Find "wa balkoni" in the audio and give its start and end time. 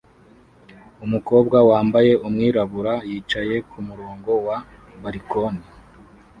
4.47-5.65